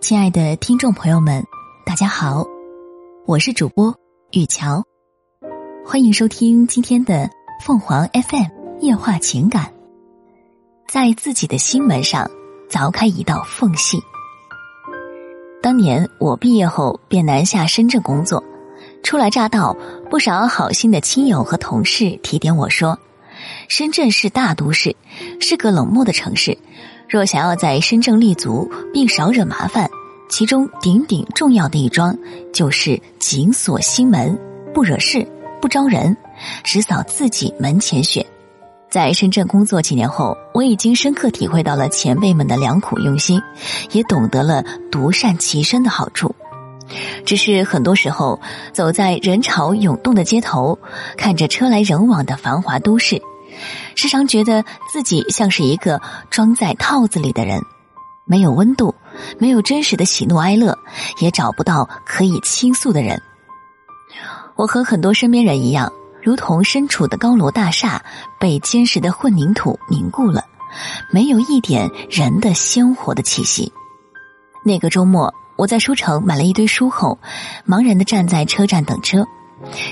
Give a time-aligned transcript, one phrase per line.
[0.00, 1.44] 亲爱的听众朋友们，
[1.84, 2.44] 大家好，
[3.26, 3.92] 我是主播
[4.30, 4.84] 雨乔，
[5.84, 7.28] 欢迎收听今天的
[7.60, 9.72] 凤凰 FM 夜话情感。
[10.86, 12.30] 在自己的心门上
[12.70, 13.98] 凿开一道缝隙。
[15.60, 18.44] 当年我毕业后便南下深圳工作，
[19.02, 19.76] 初来乍到，
[20.08, 22.96] 不少好心的亲友和同事提点我说
[23.68, 24.94] ：“深圳是大都市，
[25.40, 26.56] 是个冷漠的城市。”
[27.14, 29.88] 若想要在深圳立足并少惹麻烦，
[30.28, 32.18] 其中顶顶重要的一桩
[32.52, 34.36] 就是紧锁心门，
[34.74, 35.24] 不惹事，
[35.60, 36.16] 不招人，
[36.64, 38.26] 只扫自己门前雪。
[38.90, 43.40] 在深圳工作几年后，我已经深刻体会到了前辈们的良苦用心，
[43.92, 46.34] 也懂得了独善其身的好处。
[47.24, 48.40] 只是很多时候，
[48.72, 50.76] 走在人潮涌动的街头，
[51.16, 53.22] 看着车来人往的繁华都市。
[53.94, 56.00] 时常觉得自己像是一个
[56.30, 57.62] 装在套子里的人，
[58.24, 58.94] 没有温度，
[59.38, 60.78] 没有真实的喜怒哀乐，
[61.20, 63.20] 也找不到可以倾诉的人。
[64.56, 68.04] 我和很多身边人一样，如同身处的高楼大厦
[68.38, 70.44] 被坚实的混凝土凝固了，
[71.10, 73.72] 没有一点人的鲜活的气息。
[74.64, 77.18] 那个周末，我在书城买了一堆书后，
[77.66, 79.26] 茫然的站在车站等车，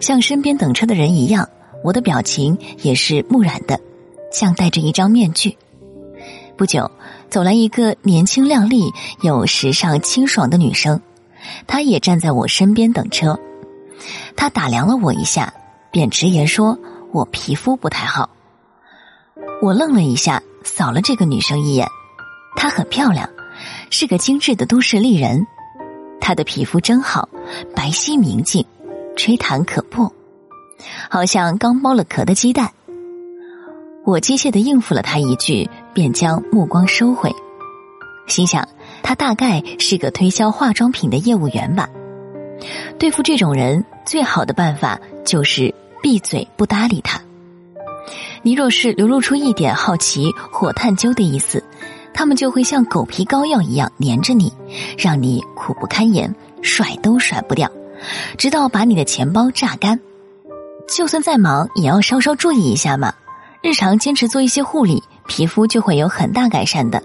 [0.00, 1.48] 像身边等车的人一样。
[1.82, 3.80] 我的表情也是木然的，
[4.32, 5.56] 像戴着一张面具。
[6.56, 6.90] 不久，
[7.30, 8.92] 走来一个年轻靓丽、
[9.22, 11.00] 又时尚清爽的女生，
[11.66, 13.38] 她也站在我身边等车。
[14.36, 15.52] 她打量了我一下，
[15.90, 16.78] 便直言说
[17.12, 18.28] ：“我皮肤不太好。”
[19.62, 21.88] 我愣了一下，扫了这个女生一眼。
[22.56, 23.28] 她很漂亮，
[23.88, 25.46] 是个精致的都市丽人。
[26.20, 27.26] 她的皮肤真好，
[27.74, 28.62] 白皙明净，
[29.16, 29.79] 吹弹可。
[31.08, 32.70] 好像刚剥了壳的鸡蛋。
[34.04, 37.30] 我机械的应付了他一句，便将目光收回，
[38.26, 38.66] 心想
[39.02, 41.88] 他大概是个推销化妆品的业务员吧。
[42.98, 47.20] 对付这种人，最好的办法就是闭嘴不搭理他。
[48.42, 51.62] 你若是流露出一点好奇或探究的意思，
[52.14, 54.52] 他们就会像狗皮膏药一样粘着你，
[54.98, 57.70] 让你苦不堪言，甩都甩不掉，
[58.38, 60.00] 直到把你的钱包榨干。
[60.90, 63.14] 就算再忙，也要稍稍注意一下嘛。
[63.62, 67.02] 日常坚持做一些护理，皮肤就会有很大改善的。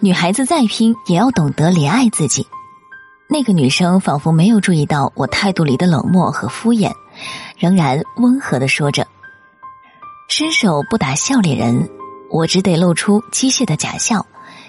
[0.00, 2.46] 女孩子再拼，也要懂得怜爱自己。
[3.28, 6.92] 那个女生仿佛没有注意到我态度里的冷漠和敷衍，
[7.58, 9.06] 仍然温和的说着
[10.28, 11.88] ：“伸手不打笑脸人。”
[12.30, 14.24] 我只得露出机械的假笑，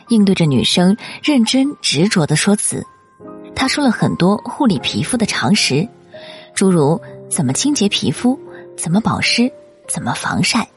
[0.09, 2.85] 应对着女生认真执着的说辞。
[3.55, 5.87] 她说了很多护理皮肤的常识，
[6.53, 6.99] 诸如。
[7.29, 8.39] 怎么清洁皮肤？
[8.77, 9.51] 怎么保湿？
[9.87, 10.67] 怎么防晒？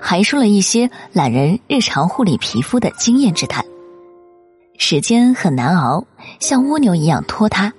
[0.00, 3.64] 还说了一些懒人日常护理皮肤的经验之谈。
[4.78, 6.04] 时间很难熬，
[6.40, 7.72] 像蜗牛一样拖沓。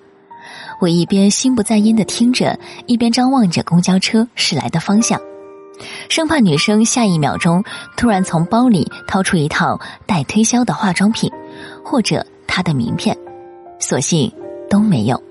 [0.82, 5.20] 我一边心不在焉的听着，一边张望着公交车驶来的方向，
[6.10, 7.64] 生怕女生下一秒钟
[7.98, 11.32] 突然从包里掏出一套待推销的化妆品，
[11.84, 13.18] 或者她的名片。
[13.80, 14.32] 所幸
[14.70, 15.22] 都没有。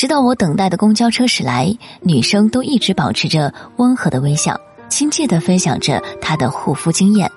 [0.00, 7.30] 直到我等待的公交车驶来，女生都一直保持着温和的微笑，亲切的分享着她的护肤经验，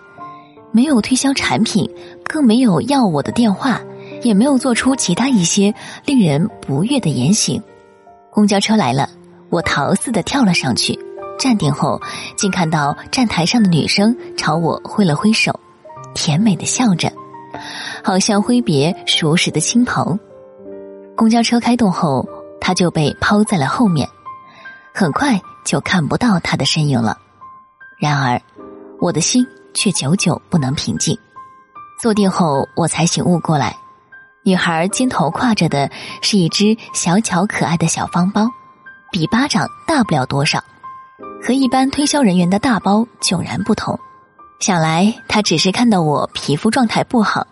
[0.71, 1.93] 没有推销产品，
[2.23, 3.81] 更没有要我的电话，
[4.21, 5.75] 也没有做出其他一些
[6.05, 7.61] 令人不悦的言行。
[8.31, 9.09] 公交车来了，
[9.49, 10.97] 我逃似的跳了上去，
[11.37, 11.99] 站定后，
[12.37, 15.59] 竟看到站台上的女生朝我挥了挥手，
[16.15, 17.11] 甜美的笑着，
[18.01, 20.17] 好像挥别熟识的亲朋。
[21.13, 22.25] 公交车开动后。
[22.65, 24.09] 他就被抛在了后面，
[24.93, 27.17] 很快就看不到他的身影了。
[27.99, 28.41] 然而，
[29.01, 31.19] 我的心却久久不能平静。
[32.01, 33.75] 坐定后，我才醒悟过来，
[34.45, 35.91] 女孩肩头挎着的
[36.21, 38.49] 是一只小巧可爱的小方包，
[39.11, 40.63] 比巴掌大不了多少，
[41.45, 43.99] 和一般推销人员的大包迥然不同。
[44.63, 47.45] 想来，他只是看到我皮肤状态不好，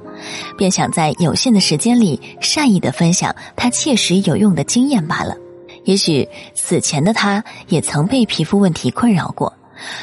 [0.57, 5.35] 便想在有限的时间里善意的分享他切实有用的经验罢了。
[5.83, 6.25] 也许
[6.55, 9.51] 此前的他也曾被皮肤问题困扰过，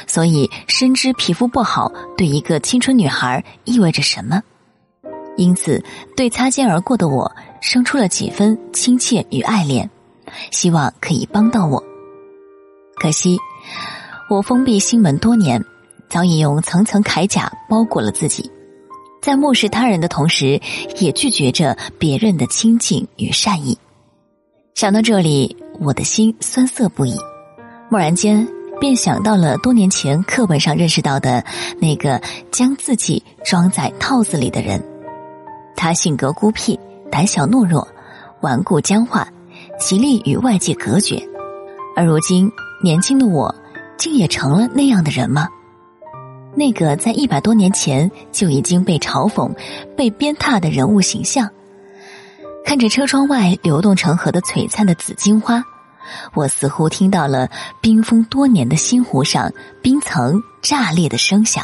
[0.05, 4.43] 所以深知皮肤不好对一个青春女孩意味着什么，
[5.35, 5.83] 因此
[6.15, 9.89] 对擦肩而过的我生出了几分亲切与爱怜，
[10.51, 11.83] 希望可以帮到我。
[13.01, 13.35] 可惜，
[14.29, 15.59] 我封闭心门多年。
[16.09, 18.51] 早已用层层铠甲包裹了自己，
[19.21, 20.59] 在漠视他人的同时，
[20.97, 23.77] 也拒绝着别人的亲近与善意。
[24.75, 27.15] 想到这里，我的心酸涩不已。
[27.91, 28.47] 蓦然间，
[28.79, 31.43] 便想到了多年前课本上认识到的
[31.79, 32.21] 那个
[32.51, 34.83] 将自己装在套子里的人。
[35.75, 36.79] 他性格孤僻，
[37.11, 37.87] 胆小懦弱，
[38.41, 39.27] 顽固僵化，
[39.79, 41.21] 极力与外界隔绝。
[41.95, 42.51] 而如今，
[42.81, 43.53] 年轻的我，
[43.97, 45.47] 竟也成了那样的人吗？
[46.59, 49.49] 那个在一百多年前就已经被嘲讽、
[49.95, 51.49] 被鞭挞的人物形象，
[52.65, 55.63] 看着车窗外流动成河的璀璨的紫荆花，
[56.33, 57.47] 我似乎听到了
[57.79, 59.49] 冰封多年的星湖上
[59.81, 61.63] 冰层炸裂的声响。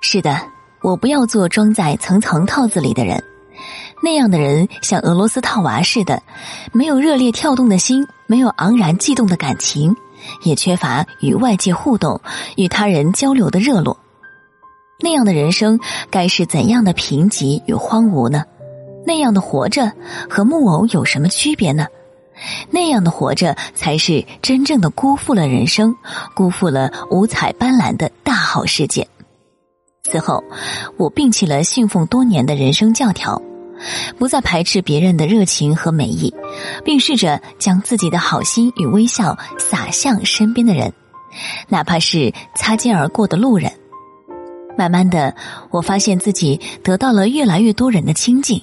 [0.00, 0.40] 是的，
[0.82, 3.20] 我不要做装在层层套子里的人，
[4.04, 6.22] 那样的人像俄罗斯套娃似的，
[6.70, 9.96] 没有热烈跳动的心，没有昂然悸动的感情。
[10.44, 12.20] 也缺乏与外界互动、
[12.56, 13.98] 与他人交流的热络，
[15.00, 15.80] 那样的人生
[16.10, 18.44] 该是怎样的贫瘠与荒芜呢？
[19.06, 19.92] 那样的活着
[20.28, 21.86] 和木偶有什么区别呢？
[22.70, 25.96] 那样的活着才是真正的辜负了人生，
[26.34, 29.08] 辜负了五彩斑斓的大好世界。
[30.02, 30.42] 此后，
[30.96, 33.40] 我摒弃了信奉多年的人生教条。
[34.18, 36.34] 不再排斥别人的热情和美意，
[36.84, 40.92] 并试着将自己的好心与微笑洒向身边的人，
[41.68, 43.72] 哪怕是擦肩而过的路人。
[44.76, 45.34] 慢慢的，
[45.70, 48.62] 我发现自己得到了越来越多人的亲近，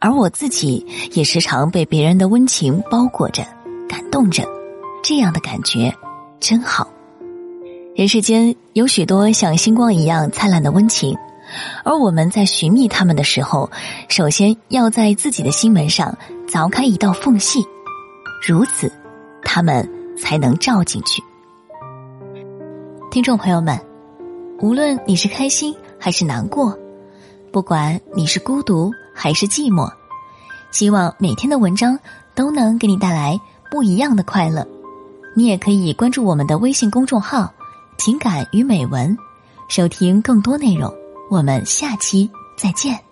[0.00, 3.46] 而我自己也时常被别人的温情包裹着、
[3.88, 4.44] 感动着。
[5.02, 5.94] 这样的感觉
[6.40, 6.88] 真好。
[7.94, 11.16] 人世间有许多像星光一样灿烂的温情。
[11.84, 13.70] 而我们在寻觅他们的时候，
[14.08, 16.16] 首先要在自己的心门上
[16.48, 17.64] 凿开一道缝隙，
[18.46, 18.92] 如此，
[19.42, 19.88] 他们
[20.18, 21.22] 才能照进去。
[23.10, 23.80] 听众朋友们，
[24.60, 26.76] 无论你是开心还是难过，
[27.52, 29.90] 不管你是孤独还是寂寞，
[30.70, 31.98] 希望每天的文章
[32.34, 33.40] 都能给你带来
[33.70, 34.66] 不一样的快乐。
[35.34, 37.52] 你也可以关注我们的微信公众号
[37.98, 39.16] “情感与美文”，
[39.68, 40.92] 收听更多内容。
[41.28, 43.05] 我们下期再见。